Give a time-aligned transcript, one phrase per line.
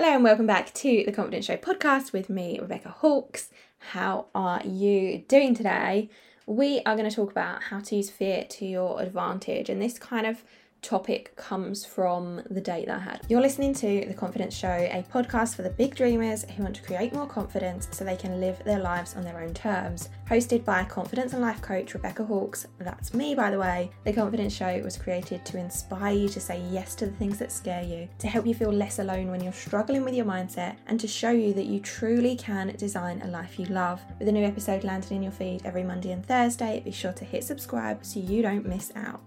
[0.00, 3.50] Hello and welcome back to the Confidence Show podcast with me, Rebecca Hawkes.
[3.80, 6.08] How are you doing today?
[6.46, 9.98] We are going to talk about how to use fear to your advantage, and this
[9.98, 10.44] kind of
[10.82, 13.20] topic comes from the date that I had.
[13.28, 16.82] You're listening to The Confidence Show, a podcast for the big dreamers who want to
[16.82, 20.08] create more confidence so they can live their lives on their own terms.
[20.28, 23.90] Hosted by confidence and life coach Rebecca Hawkes, that's me by the way.
[24.04, 27.52] The Confidence Show was created to inspire you to say yes to the things that
[27.52, 30.98] scare you, to help you feel less alone when you're struggling with your mindset, and
[31.00, 34.00] to show you that you truly can design a life you love.
[34.18, 37.24] With a new episode landing in your feed every Monday and Thursday, be sure to
[37.24, 39.20] hit subscribe so you don't miss out.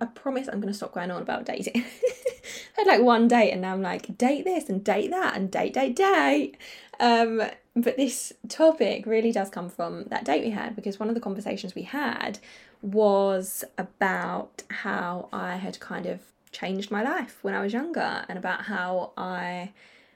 [0.00, 1.82] I promise I'm going to stop going on about dating.
[2.76, 5.50] I had like one date and now I'm like, date this and date that and
[5.50, 6.56] date, date, date.
[7.00, 7.42] Um,
[7.74, 11.20] but this topic really does come from that date we had because one of the
[11.20, 12.38] conversations we had
[12.82, 16.20] was about how I had kind of
[16.52, 19.72] changed my life when I was younger and about how I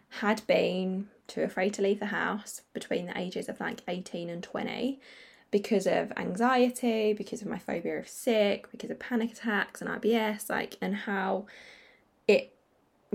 [0.08, 4.42] had been too afraid to leave the house between the ages of like 18 and
[4.42, 5.00] 20
[5.50, 10.48] because of anxiety, because of my phobia of sick, because of panic attacks and IBS,
[10.48, 11.46] like, and how
[12.28, 12.54] it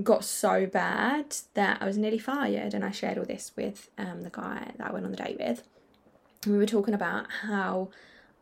[0.03, 2.73] got so bad that I was nearly fired.
[2.73, 5.37] And I shared all this with um, the guy that I went on the date
[5.39, 5.63] with.
[6.43, 7.89] And we were talking about how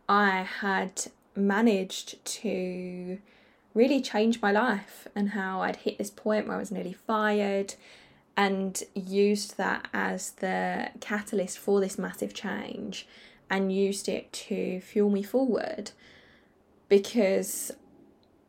[0.10, 1.06] I had
[1.36, 3.20] managed to
[3.74, 7.76] really change my life and how I'd hit this point where I was nearly fired
[8.36, 13.08] and used that as the catalyst for this massive change
[13.54, 15.92] and used it to fuel me forward
[16.90, 17.72] because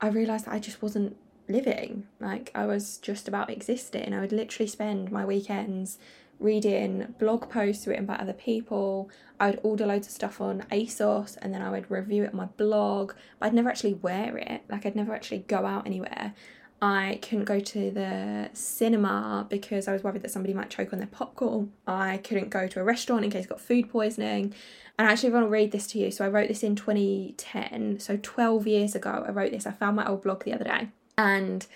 [0.01, 2.07] I realised that I just wasn't living.
[2.21, 4.15] Like I was just about existing.
[4.15, 5.99] I would literally spend my weekends
[6.41, 9.11] reading blog posts written by other people.
[9.39, 12.39] I would order loads of stuff on ASOS and then I would review it on
[12.39, 14.63] my blog, but I'd never actually wear it.
[14.71, 16.33] Like I'd never actually go out anywhere.
[16.85, 20.99] I couldn't go to the cinema because I was worried that somebody might choke on
[20.99, 21.73] their popcorn.
[21.87, 24.53] I couldn't go to a restaurant in case I got food poisoning.
[24.99, 26.11] And actually, I actually want to read this to you.
[26.11, 28.01] So I wrote this in 2010.
[28.01, 29.67] So 12 years ago, I wrote this.
[29.67, 30.89] I found my old blog the other day.
[31.17, 31.67] And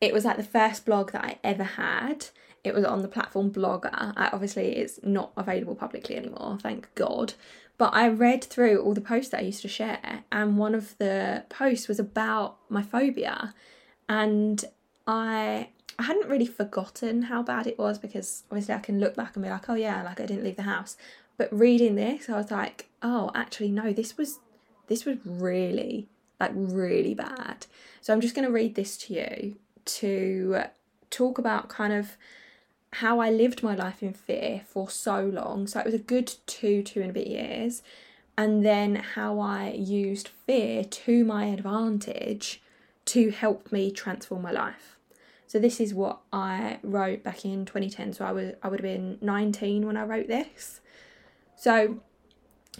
[0.00, 2.28] it was like the first blog that I ever had.
[2.64, 3.90] It was on the platform Blogger.
[3.92, 7.34] I, obviously, it's not available publicly anymore, thank God.
[7.76, 10.96] But I read through all the posts that I used to share, and one of
[10.96, 13.54] the posts was about my phobia.
[14.10, 14.64] And
[15.06, 19.36] I I hadn't really forgotten how bad it was because obviously I can look back
[19.36, 20.96] and be like, oh yeah, like I didn't leave the house.
[21.36, 24.40] But reading this, I was like, oh, actually, no, this was
[24.88, 26.08] this was really
[26.40, 27.66] like really bad.
[28.00, 30.64] So I'm just going to read this to you to
[31.10, 32.16] talk about kind of
[32.94, 35.68] how I lived my life in fear for so long.
[35.68, 37.82] So it was a good two, two and a bit years.
[38.36, 42.60] And then how I used fear to my advantage
[43.06, 44.96] to help me transform my life.
[45.46, 48.12] So this is what I wrote back in 2010.
[48.12, 50.80] So I was I would have been 19 when I wrote this.
[51.60, 52.00] So,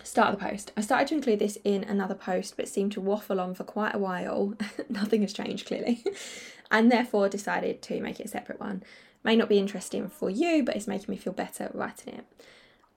[0.02, 0.72] start of the post.
[0.74, 3.94] I started to include this in another post, but seemed to waffle on for quite
[3.94, 4.54] a while.
[4.88, 6.02] Nothing has changed clearly,
[6.70, 8.82] and therefore decided to make it a separate one.
[9.22, 12.24] May not be interesting for you, but it's making me feel better writing it.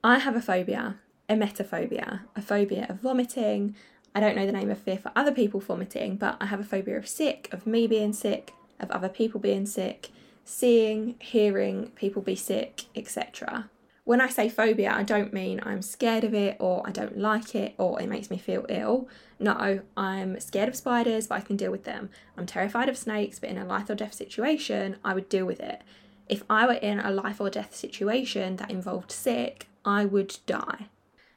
[0.02, 0.96] I have a phobia,
[1.28, 3.76] emetophobia, a phobia of vomiting.
[4.14, 6.64] I don't know the name of fear for other people vomiting, but I have a
[6.64, 10.10] phobia of sick, of me being sick, of other people being sick,
[10.44, 13.70] seeing, hearing people be sick, etc.
[14.04, 17.54] When I say phobia, I don't mean I'm scared of it or I don't like
[17.54, 19.08] it or it makes me feel ill.
[19.40, 22.10] No, I'm scared of spiders, but I can deal with them.
[22.36, 25.58] I'm terrified of snakes, but in a life or death situation, I would deal with
[25.58, 25.82] it.
[26.28, 30.88] If I were in a life or death situation that involved sick, I would die.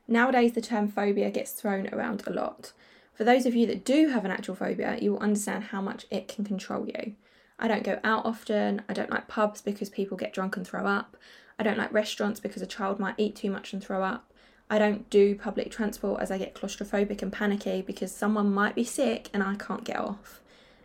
[0.08, 2.72] Nowadays, the term phobia gets thrown around a lot.
[3.14, 6.06] For those of you that do have an actual phobia, you will understand how much
[6.12, 7.16] it can control you.
[7.60, 8.84] I don't go out often.
[8.88, 11.18] I don't like pubs because people get drunk and throw up.
[11.60, 14.32] I don't like restaurants because a child might eat too much and throw up.
[14.70, 18.84] I don't do public transport as I get claustrophobic and panicky because someone might be
[18.84, 20.42] sick and I can't get off.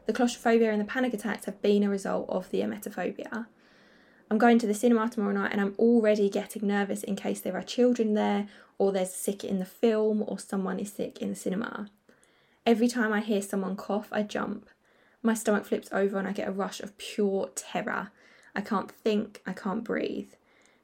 [0.06, 3.46] The claustrophobia and the panic attacks have been a result of the emetophobia.
[4.30, 7.56] I'm going to the cinema tomorrow night and I'm already getting nervous in case there
[7.56, 8.48] are children there
[8.82, 11.88] or there's sick in the film or someone is sick in the cinema.
[12.66, 14.68] Every time I hear someone cough, I jump.
[15.22, 18.10] My stomach flips over and I get a rush of pure terror.
[18.56, 20.32] I can't think, I can't breathe.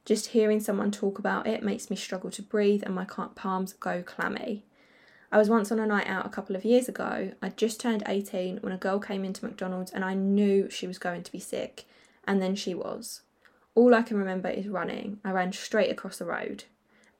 [0.05, 4.01] Just hearing someone talk about it makes me struggle to breathe and my palms go
[4.01, 4.63] clammy.
[5.29, 7.33] I was once on a night out a couple of years ago.
[7.41, 10.99] I'd just turned 18 when a girl came into McDonald's and I knew she was
[10.99, 11.83] going to be sick,
[12.25, 13.23] and then she was.
[13.75, 15.19] All I can remember is running.
[15.25, 16.63] I ran straight across the road,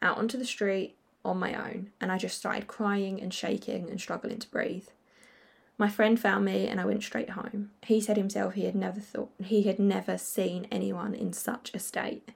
[0.02, 4.00] out onto the street on my own, and I just started crying and shaking and
[4.00, 4.88] struggling to breathe.
[5.78, 7.72] My friend found me and I went straight home.
[7.86, 11.80] He said himself he had never thought he had never seen anyone in such a
[11.80, 12.30] state.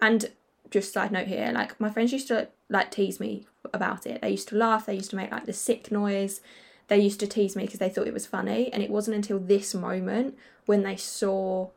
[0.00, 0.30] And
[0.70, 4.20] just side note here, like my friends used to like tease me about it.
[4.20, 6.40] They used to laugh, they used to make like the sick noise.
[6.88, 8.72] They used to tease me because they thought it was funny.
[8.72, 10.36] And it wasn't until this moment
[10.66, 11.68] when they saw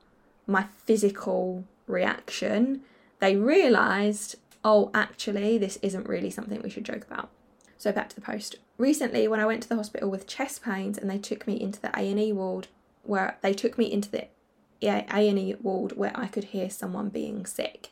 [0.48, 2.82] my physical reaction,
[3.20, 7.30] they realised, oh, actually, this isn't really something we should joke about.
[7.78, 8.58] So back to the post.
[8.78, 11.82] Recently, when I went to the hospital with chest pains and they took me into
[11.82, 12.68] the A&E ward,
[13.04, 14.28] where they took me into the
[14.84, 17.90] A&E ward where I could hear someone being sick.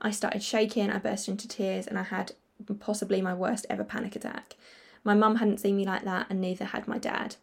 [0.00, 2.32] I started shaking, I burst into tears, and I had
[2.78, 4.56] possibly my worst ever panic attack.
[5.04, 7.36] My mum hadn't seen me like that, and neither had my dad.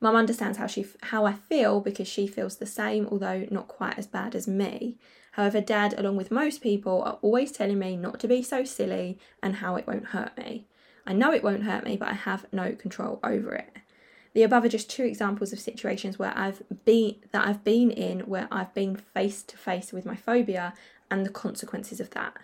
[0.00, 3.98] Mum understands how she how I feel because she feels the same, although not quite
[3.98, 4.96] as bad as me.
[5.32, 9.18] However, dad, along with most people, are always telling me not to be so silly
[9.42, 10.66] and how it won't hurt me.
[11.06, 13.76] I know it won't hurt me, but I have no control over it.
[14.32, 18.20] The above are just two examples of situations where I've been that I've been in
[18.20, 20.72] where I've been face to face with my phobia
[21.10, 22.36] and the consequences of that.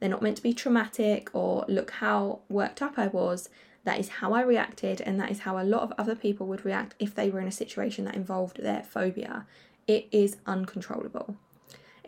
[0.00, 3.48] They're not meant to be traumatic or look how worked up I was.
[3.84, 6.64] That is how I reacted, and that is how a lot of other people would
[6.64, 9.46] react if they were in a situation that involved their phobia.
[9.86, 11.36] It is uncontrollable.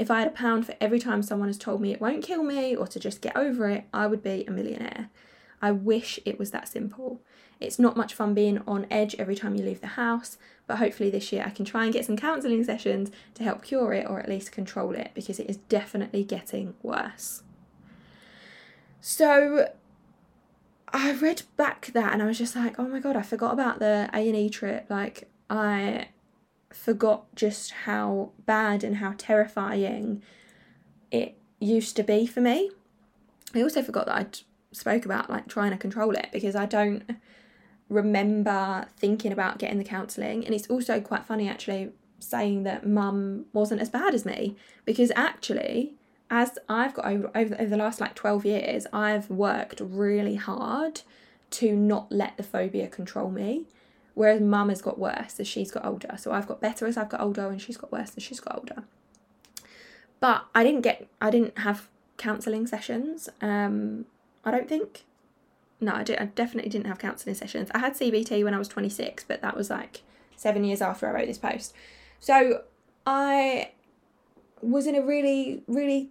[0.00, 2.43] If I had a pound for every time someone has told me it won't kill
[2.43, 5.11] me or to just get over it, I would be a millionaire.
[5.61, 7.20] I wish it was that simple.
[7.61, 11.11] It's not much fun being on edge every time you leave the house, but hopefully
[11.11, 14.19] this year I can try and get some counselling sessions to help cure it or
[14.19, 17.43] at least control it because it is definitely getting worse.
[19.03, 19.69] So
[20.88, 23.81] I read back that and I was just like, oh my god, I forgot about
[23.81, 24.87] the A&E trip.
[24.88, 26.08] Like I
[26.72, 30.22] forgot just how bad and how terrifying
[31.11, 32.70] it used to be for me.
[33.55, 34.38] I also forgot that I'd
[34.72, 37.02] spoke about like trying to control it because I don't
[37.88, 41.90] remember thinking about getting the counselling and it's also quite funny actually
[42.20, 45.94] saying that mum wasn't as bad as me because actually
[46.31, 51.00] as I've got over, over, over the last like 12 years I've worked really hard
[51.50, 53.67] to not let the phobia control me
[54.14, 57.08] whereas mum has got worse as she's got older so I've got better as I've
[57.08, 58.84] got older and she's got worse as she's got older
[60.20, 64.06] but I didn't get I didn't have counselling sessions um
[64.44, 65.04] I don't think.
[65.80, 67.70] No, I, did, I definitely didn't have counselling sessions.
[67.74, 70.02] I had CBT when I was 26, but that was like
[70.36, 71.74] seven years after I wrote this post.
[72.18, 72.62] So
[73.06, 73.72] I
[74.60, 76.10] was in a really, really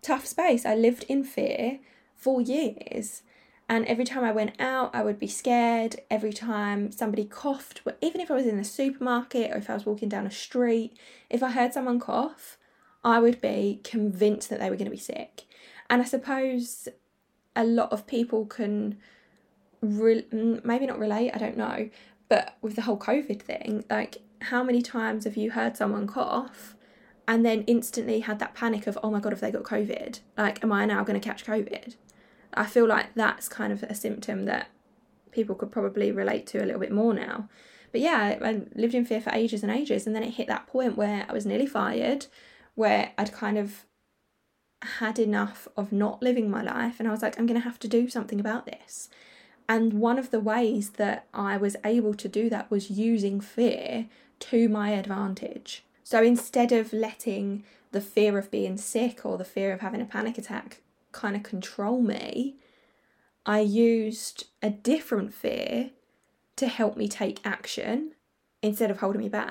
[0.00, 0.64] tough space.
[0.64, 1.80] I lived in fear
[2.16, 3.22] for years.
[3.70, 6.00] And every time I went out, I would be scared.
[6.10, 9.86] Every time somebody coughed, even if I was in the supermarket or if I was
[9.86, 10.96] walking down a street,
[11.30, 12.58] if I heard someone cough,
[13.04, 15.44] I would be convinced that they were going to be sick.
[15.88, 16.88] And I suppose
[17.54, 18.98] a lot of people can
[19.80, 21.90] re- mm, maybe not relate, I don't know,
[22.28, 26.74] but with the whole COVID thing, like how many times have you heard someone cough
[27.28, 30.64] and then instantly had that panic of, oh my God, if they got COVID, like,
[30.64, 31.94] am I now going to catch COVID?
[32.54, 34.68] I feel like that's kind of a symptom that
[35.30, 37.48] people could probably relate to a little bit more now.
[37.92, 40.66] But yeah, I lived in fear for ages and ages, and then it hit that
[40.66, 42.26] point where I was nearly fired,
[42.74, 43.84] where I'd kind of
[44.82, 47.78] had enough of not living my life and I was like, I'm going to have
[47.80, 49.08] to do something about this.
[49.68, 54.06] And one of the ways that I was able to do that was using fear
[54.40, 55.84] to my advantage.
[56.02, 60.06] So instead of letting the fear of being sick or the fear of having a
[60.06, 60.80] panic attack
[61.12, 62.56] kind of control me,
[63.46, 65.90] I used a different fear
[66.56, 68.12] to help me take action
[68.62, 69.50] instead of holding me back.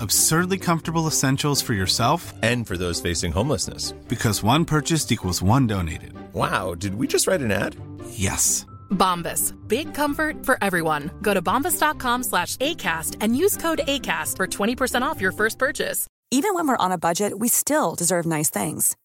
[0.00, 3.92] absurdly comfortable essentials for yourself and for those facing homelessness.
[4.08, 6.12] Because one purchased equals one donated.
[6.34, 7.76] Wow, did we just write an ad?
[8.10, 8.66] Yes.
[8.90, 9.54] Bombas.
[9.66, 11.10] Big comfort for everyone.
[11.22, 16.06] Go to bombas.com slash ACAST and use code ACAST for 20% off your first purchase.
[16.30, 18.96] Even when we're on a budget, we still deserve nice things.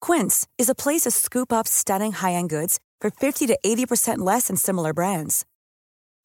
[0.00, 4.18] Quince is a place to scoop up stunning high end goods for 50 to 80%
[4.18, 5.44] less than similar brands.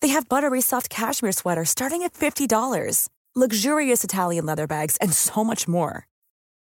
[0.01, 5.43] They have buttery soft cashmere sweaters starting at $50 luxurious Italian leather bags, and so
[5.43, 6.07] much more.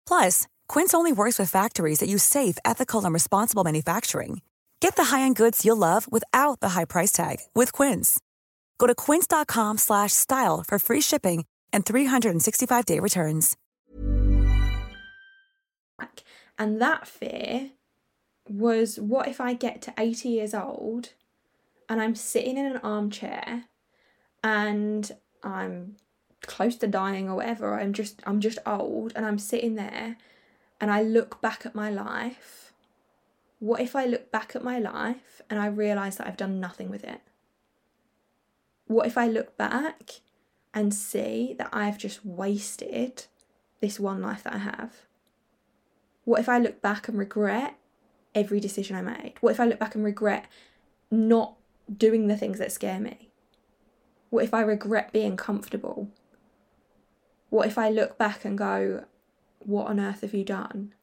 [0.05, 4.41] Plus, Quince only works with factories that use safe, ethical, and responsible manufacturing.
[4.79, 8.19] Get the high-end goods you'll love without the high price tag with Quince.
[8.77, 13.57] Go to quince.com/style for free shipping and 365-day returns.
[16.61, 17.71] And that fear
[18.47, 21.13] was what if I get to 80 years old
[21.89, 23.63] and I'm sitting in an armchair
[24.43, 25.11] and
[25.43, 25.95] I'm
[26.47, 30.17] close to dying or whatever i'm just i'm just old and i'm sitting there
[30.81, 32.73] and i look back at my life.
[33.59, 36.89] What if i look back at my life and i realize that i've done nothing
[36.89, 37.21] with it?
[38.87, 40.21] What if i look back
[40.73, 43.25] and see that i've just wasted
[43.79, 45.05] this one life that i have?
[46.25, 47.75] What if i look back and regret
[48.33, 49.33] every decision i made?
[49.39, 50.45] What if i look back and regret
[51.11, 51.55] not
[51.95, 53.29] doing the things that scare me?
[54.31, 56.09] What if i regret being comfortable
[57.51, 59.03] what if I look back and go,
[59.59, 60.93] what on earth have you done?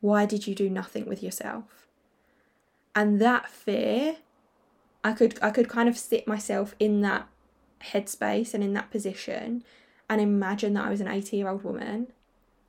[0.00, 1.86] Why did you do nothing with yourself?
[2.96, 4.16] And that fear,
[5.04, 7.28] I could I could kind of sit myself in that
[7.92, 9.62] headspace and in that position
[10.08, 12.08] and imagine that I was an 80 year old woman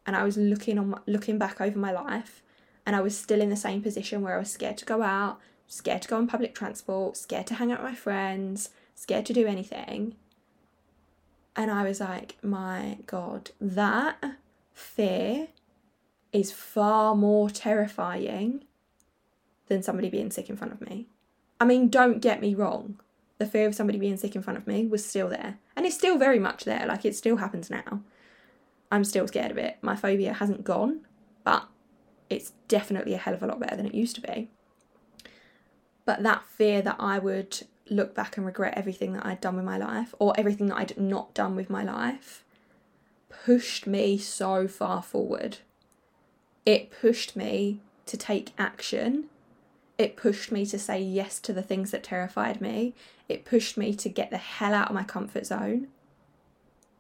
[0.06, 2.44] and I was looking on looking back over my life
[2.86, 5.40] and I was still in the same position where I was scared to go out,
[5.68, 9.34] scared to go on public transport, scared to hang out with my friends, scared to
[9.34, 10.16] do anything.
[11.56, 14.24] And I was like, my God, that
[14.74, 15.48] fear
[16.32, 18.64] is far more terrifying
[19.68, 21.08] than somebody being sick in front of me.
[21.60, 23.00] I mean, don't get me wrong.
[23.38, 25.58] The fear of somebody being sick in front of me was still there.
[25.76, 26.86] And it's still very much there.
[26.88, 28.02] Like, it still happens now.
[28.92, 29.78] I'm still scared of it.
[29.82, 31.02] My phobia hasn't gone,
[31.44, 31.68] but
[32.30, 34.50] it's definitely a hell of a lot better than it used to be.
[36.06, 39.66] But that fear that I would look back and regret everything that I'd done with
[39.66, 42.44] my life or everything that I'd not done with my life
[43.30, 45.58] pushed me so far forward.
[46.66, 49.26] It pushed me to take action.
[49.98, 52.96] It pushed me to say yes to the things that terrified me.
[53.28, 55.88] It pushed me to get the hell out of my comfort zone.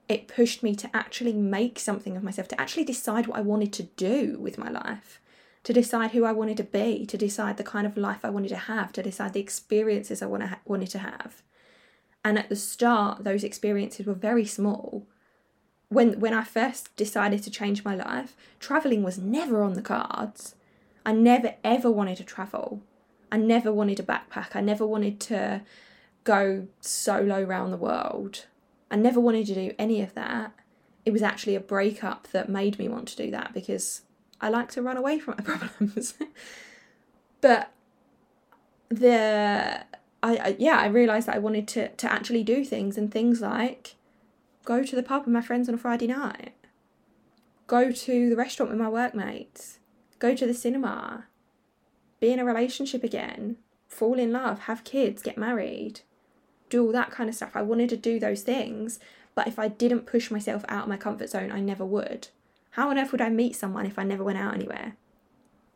[0.09, 3.71] It pushed me to actually make something of myself, to actually decide what I wanted
[3.73, 5.21] to do with my life
[5.63, 8.49] to decide who I wanted to be, to decide the kind of life I wanted
[8.49, 11.43] to have, to decide the experiences I want to ha- wanted to have.
[12.23, 15.07] And at the start, those experiences were very small.
[15.89, 20.55] When when I first decided to change my life, traveling was never on the cards.
[21.05, 22.81] I never ever wanted to travel.
[23.31, 24.55] I never wanted a backpack.
[24.55, 25.61] I never wanted to
[26.23, 28.45] go solo around the world.
[28.89, 30.53] I never wanted to do any of that.
[31.05, 34.01] It was actually a breakup that made me want to do that because
[34.41, 36.15] I like to run away from my problems.
[37.39, 37.71] but
[38.89, 39.83] the
[40.23, 43.41] I, I yeah, I realized that I wanted to to actually do things and things
[43.41, 43.95] like
[44.65, 46.53] go to the pub with my friends on a Friday night.
[47.67, 49.79] Go to the restaurant with my workmates.
[50.19, 51.27] Go to the cinema.
[52.19, 53.57] Be in a relationship again.
[53.87, 56.01] Fall in love, have kids, get married.
[56.69, 57.51] Do all that kind of stuff.
[57.55, 58.99] I wanted to do those things,
[59.35, 62.27] but if I didn't push myself out of my comfort zone, I never would.
[62.71, 64.95] How on earth would I meet someone if I never went out anywhere?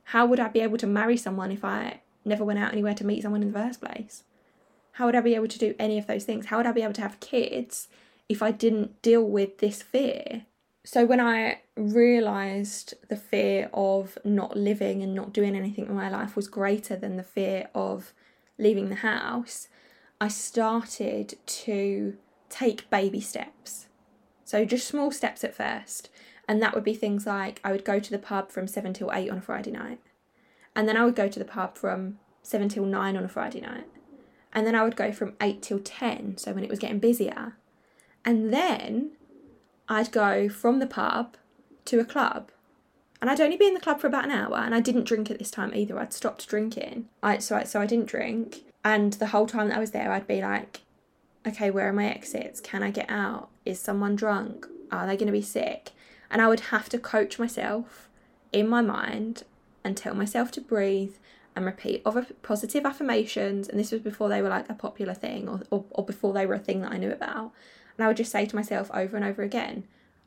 [0.05, 3.05] How would I be able to marry someone if I never went out anywhere to
[3.05, 4.23] meet someone in the first place?
[4.93, 6.47] How would I be able to do any of those things?
[6.47, 7.89] How would I be able to have kids
[8.29, 10.43] if I didn't deal with this fear?
[10.85, 16.09] So when I realized the fear of not living and not doing anything in my
[16.09, 18.13] life was greater than the fear of
[18.57, 19.67] leaving the house,
[20.21, 22.15] I started to
[22.49, 23.87] take baby steps.
[24.45, 26.09] So just small steps at first.
[26.47, 29.11] And that would be things like I would go to the pub from 7 till
[29.11, 29.99] 8 on a Friday night.
[30.75, 33.61] And then I would go to the pub from 7 till 9 on a Friday
[33.61, 33.87] night.
[34.53, 37.55] And then I would go from 8 till 10, so when it was getting busier.
[38.23, 39.11] And then
[39.89, 41.35] I'd go from the pub
[41.85, 42.51] to a club.
[43.21, 45.31] And I'd only be in the club for about an hour, and I didn't drink
[45.31, 45.97] at this time either.
[45.99, 47.07] I'd stopped drinking.
[47.23, 50.11] I so I, so I didn't drink, and the whole time that I was there,
[50.11, 50.81] I'd be like,
[51.47, 52.59] okay, where are my exits?
[52.59, 53.49] Can I get out?
[53.65, 54.67] Is someone drunk?
[54.91, 55.91] Are they going to be sick?
[56.35, 58.09] And I would have to coach myself
[58.51, 59.43] in my mind
[59.85, 61.15] and tell myself to breathe
[61.55, 63.69] and repeat other positive affirmations.
[63.69, 66.45] And this was before they were like a popular thing or, or, or before they
[66.45, 67.53] were a thing that I knew about.
[67.97, 69.85] And I would just say to myself over and over again,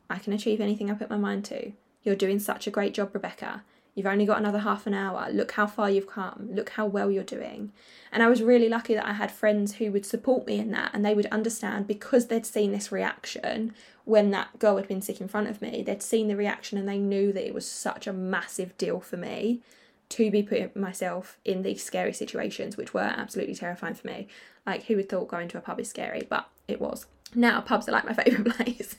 [0.09, 1.73] I can achieve anything I put my mind to.
[2.01, 3.63] You're doing such a great job, Rebecca.
[3.95, 5.27] You've only got another half an hour.
[5.31, 6.49] Look how far you've come.
[6.51, 7.71] Look how well you're doing.
[8.11, 10.91] And I was really lucky that I had friends who would support me in that
[10.93, 13.73] and they would understand because they'd seen this reaction
[14.05, 15.83] when that girl had been sick in front of me.
[15.83, 19.17] They'd seen the reaction and they knew that it was such a massive deal for
[19.17, 19.61] me
[20.09, 24.27] to be putting myself in these scary situations, which were absolutely terrifying for me.
[24.65, 26.25] Like, who would thought going to a pub is scary?
[26.27, 27.05] But it was.
[27.35, 28.95] Now, pubs are like my favourite place.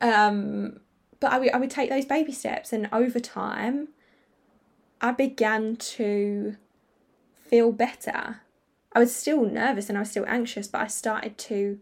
[0.00, 0.80] um,
[1.20, 3.88] but I would, I would take those baby steps, and over time,
[5.00, 6.56] I began to
[7.34, 8.40] feel better.
[8.92, 11.78] I was still nervous and I was still anxious, but I started to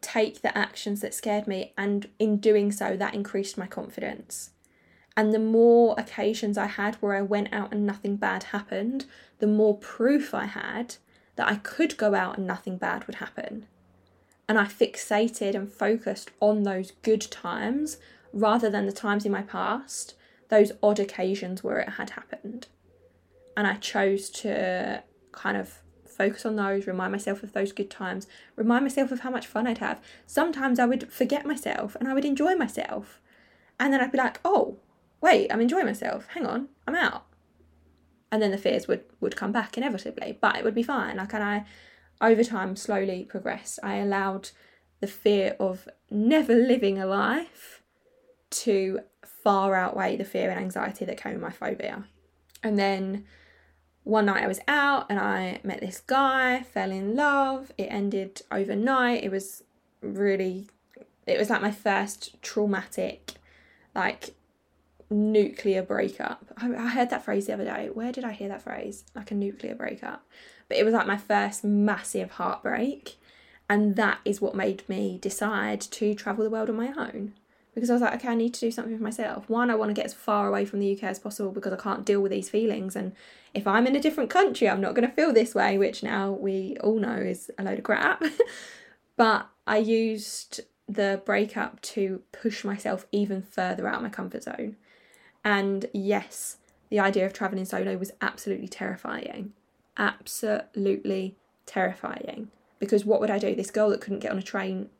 [0.00, 4.50] take the actions that scared me, and in doing so, that increased my confidence.
[5.16, 9.06] And the more occasions I had where I went out and nothing bad happened,
[9.38, 10.96] the more proof I had
[11.36, 13.66] that I could go out and nothing bad would happen.
[14.48, 17.96] And I fixated and focused on those good times
[18.32, 20.14] rather than the times in my past,
[20.48, 22.68] those odd occasions where it had happened.
[23.56, 25.02] And I chose to
[25.32, 28.26] kind of focus on those, remind myself of those good times,
[28.56, 30.00] remind myself of how much fun I'd have.
[30.26, 33.20] Sometimes I would forget myself and I would enjoy myself.
[33.78, 34.78] And then I'd be like, oh,
[35.20, 36.28] wait, I'm enjoying myself.
[36.28, 37.26] Hang on, I'm out.
[38.30, 41.16] And then the fears would, would come back inevitably, but it would be fine.
[41.16, 41.64] Like, and I,
[42.20, 43.78] over time, slowly progressed.
[43.82, 44.50] I allowed
[45.00, 47.82] the fear of never living a life
[48.50, 49.00] to
[49.44, 52.04] far outweigh the fear and anxiety that came with my phobia.
[52.62, 53.26] And then
[54.02, 57.70] one night I was out and I met this guy, fell in love.
[57.76, 59.22] It ended overnight.
[59.22, 59.62] It was
[60.00, 60.68] really,
[61.26, 63.34] it was like my first traumatic,
[63.94, 64.34] like
[65.10, 66.46] nuclear breakup.
[66.56, 67.90] I, I heard that phrase the other day.
[67.92, 69.04] Where did I hear that phrase?
[69.14, 70.26] Like a nuclear breakup.
[70.68, 73.16] But it was like my first massive heartbreak.
[73.68, 77.34] And that is what made me decide to travel the world on my own
[77.74, 79.48] because I was like, okay, I need to do something for myself.
[79.48, 81.76] One, I want to get as far away from the UK as possible because I
[81.76, 82.94] can't deal with these feelings.
[82.94, 83.12] And
[83.52, 86.30] if I'm in a different country, I'm not going to feel this way, which now
[86.30, 88.22] we all know is a load of crap.
[89.16, 94.76] but I used the breakup to push myself even further out of my comfort zone.
[95.44, 96.58] And yes,
[96.90, 99.52] the idea of traveling solo was absolutely terrifying.
[99.96, 102.50] Absolutely terrifying.
[102.78, 103.54] Because what would I do?
[103.54, 104.90] This girl that couldn't get on a train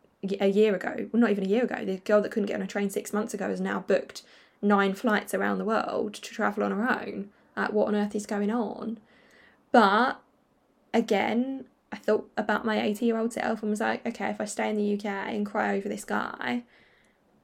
[0.40, 2.62] a year ago, well, not even a year ago, the girl that couldn't get on
[2.62, 4.22] a train six months ago has now booked
[4.62, 7.30] nine flights around the world to travel on her own.
[7.56, 8.98] Like, what on earth is going on?
[9.72, 10.20] But
[10.92, 14.44] again, I thought about my 80 year old self and was like, okay, if I
[14.46, 16.64] stay in the UK and cry over this guy,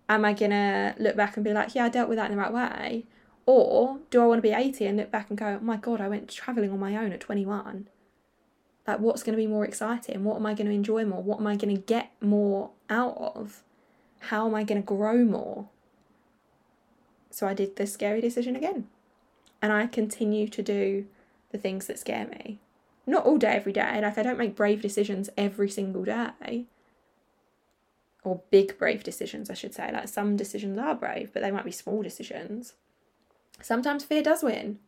[0.09, 2.43] am I gonna look back and be like, yeah, I dealt with that in the
[2.43, 3.05] right way?
[3.47, 6.01] Or do I want to be 80 and look back and go, oh my god,
[6.01, 7.89] I went travelling on my own at 21?
[8.91, 11.41] Like what's going to be more exciting what am i going to enjoy more what
[11.41, 13.63] am i going to get more out of
[14.21, 15.69] how am i going to grow more
[17.31, 18.87] so i did the scary decision again
[19.63, 21.07] and I continue to do
[21.51, 22.61] the things that scare me.
[23.07, 24.01] Not all day, every day.
[24.01, 26.65] Like, I don't make brave decisions every single day.
[28.23, 29.91] Or big, brave decisions, I should say.
[29.93, 32.75] Like, some decisions are brave, but they might be small decisions.
[33.61, 34.79] Sometimes fear does win.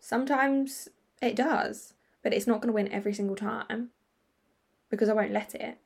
[0.00, 0.88] Sometimes
[1.22, 3.90] it does, but it's not going to win every single time
[4.90, 5.78] because I won't let it.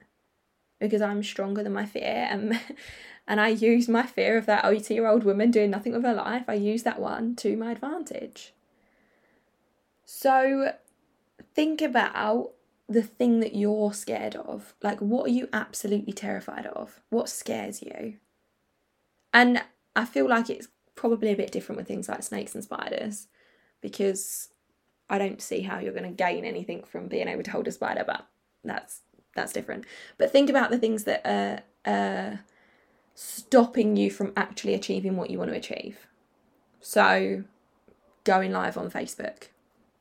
[0.81, 2.59] Because I'm stronger than my fear and
[3.29, 6.15] and I use my fear of that 80 year old woman doing nothing with her
[6.15, 6.45] life.
[6.49, 8.55] I use that one to my advantage.
[10.05, 10.73] So
[11.55, 12.53] think about
[12.89, 14.75] the thing that you're scared of.
[14.83, 17.01] Like, what are you absolutely terrified of?
[17.11, 18.15] What scares you?
[19.35, 19.63] And
[19.95, 23.27] I feel like it's probably a bit different with things like snakes and spiders
[23.83, 24.49] because
[25.11, 27.73] I don't see how you're going to gain anything from being able to hold a
[27.73, 28.27] spider, but
[28.65, 29.01] that's
[29.35, 29.85] that's different.
[30.17, 32.37] But think about the things that are uh,
[33.15, 36.07] stopping you from actually achieving what you want to achieve.
[36.81, 37.45] So,
[38.25, 39.49] going live on Facebook,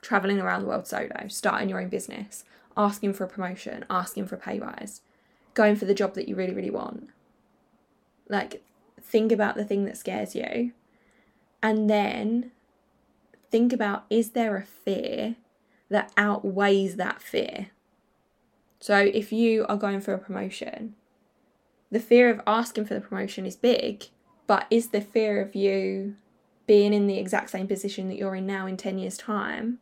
[0.01, 2.43] traveling around the world solo, starting your own business,
[2.75, 5.01] asking for a promotion, asking for a pay rise,
[5.53, 7.09] going for the job that you really, really want.
[8.29, 8.63] Like,
[9.01, 10.73] think about the thing that scares you
[11.61, 12.51] and then
[13.49, 15.35] think about is there a fear
[15.89, 17.67] that outweighs that fear?
[18.79, 20.95] So if you are going for a promotion,
[21.89, 24.05] the fear of asking for the promotion is big,
[24.45, 26.15] but is the fear of you
[26.67, 29.79] being in the exact same position that you're in now in 10 years' time,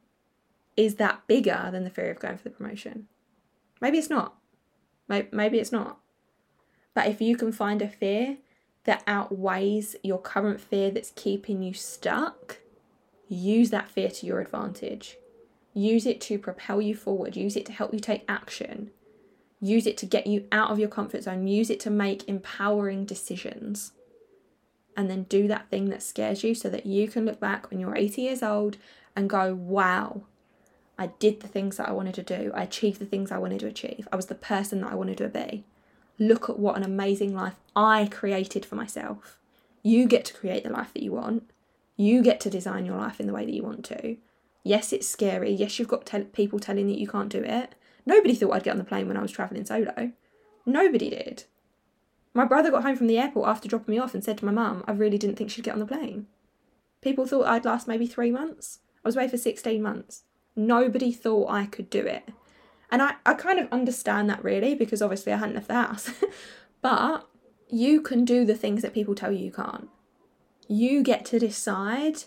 [0.77, 3.07] is that bigger than the fear of going for the promotion?
[3.81, 4.35] Maybe it's not.
[5.07, 5.99] Maybe it's not.
[6.93, 8.37] But if you can find a fear
[8.85, 12.59] that outweighs your current fear that's keeping you stuck,
[13.27, 15.17] use that fear to your advantage.
[15.73, 17.35] Use it to propel you forward.
[17.35, 18.91] Use it to help you take action.
[19.59, 21.47] Use it to get you out of your comfort zone.
[21.47, 23.91] Use it to make empowering decisions.
[24.95, 27.79] And then do that thing that scares you so that you can look back when
[27.79, 28.77] you're 80 years old
[29.15, 30.23] and go, wow,
[30.97, 32.51] I did the things that I wanted to do.
[32.55, 34.07] I achieved the things I wanted to achieve.
[34.11, 35.65] I was the person that I wanted to be.
[36.17, 39.37] Look at what an amazing life I created for myself.
[39.83, 41.49] You get to create the life that you want.
[41.95, 44.17] You get to design your life in the way that you want to.
[44.63, 45.51] Yes, it's scary.
[45.51, 47.75] Yes, you've got te- people telling you you can't do it.
[48.05, 50.11] Nobody thought I'd get on the plane when I was travelling solo.
[50.65, 51.45] Nobody did.
[52.33, 54.51] My brother got home from the airport after dropping me off and said to my
[54.51, 56.27] mum, I really didn't think she'd get on the plane.
[57.01, 58.79] People thought I'd last maybe three months.
[59.03, 60.23] I was away for 16 months.
[60.55, 62.27] Nobody thought I could do it.
[62.91, 66.09] And I, I kind of understand that really because obviously I hadn't left the house.
[66.81, 67.27] but
[67.69, 69.89] you can do the things that people tell you you can't.
[70.67, 72.23] You get to decide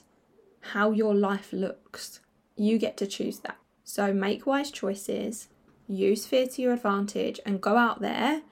[0.60, 2.20] how your life looks.
[2.56, 3.56] You get to choose that.
[3.84, 5.48] So make wise choices,
[5.86, 8.42] use fear to your advantage, and go out there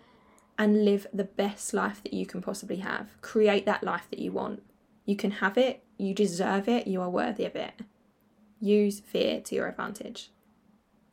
[0.58, 3.20] and live the best life that you can possibly have.
[3.20, 4.62] Create that life that you want.
[5.04, 7.74] You can have it, you deserve it, you are worthy of it.
[8.60, 10.30] Use fear to your advantage.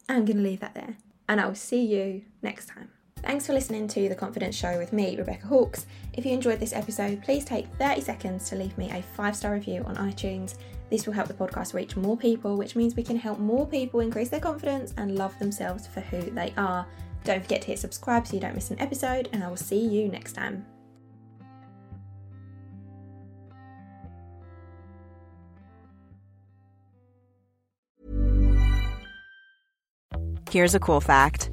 [0.07, 2.92] I'm going to leave that there, and I will see you next time.
[3.23, 5.85] Thanks for listening to The Confidence Show with me, Rebecca Hawkes.
[6.11, 9.53] If you enjoyed this episode, please take 30 seconds to leave me a five star
[9.53, 10.55] review on iTunes.
[10.89, 14.01] This will help the podcast reach more people, which means we can help more people
[14.01, 16.85] increase their confidence and love themselves for who they are.
[17.23, 19.79] Don't forget to hit subscribe so you don't miss an episode, and I will see
[19.79, 20.65] you next time.
[30.51, 31.52] Here's a cool fact